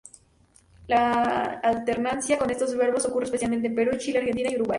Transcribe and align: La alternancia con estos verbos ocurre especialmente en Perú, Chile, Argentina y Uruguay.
La 0.87 1.59
alternancia 1.61 2.39
con 2.39 2.49
estos 2.49 2.75
verbos 2.75 3.05
ocurre 3.05 3.25
especialmente 3.25 3.67
en 3.67 3.75
Perú, 3.75 3.95
Chile, 3.99 4.17
Argentina 4.17 4.49
y 4.49 4.55
Uruguay. 4.55 4.69